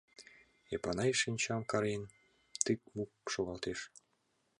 [0.75, 2.03] —Эпанай шинчам карен,
[2.63, 3.79] тык-мук шогылтеш.